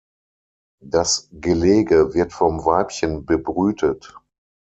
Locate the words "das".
0.83-1.29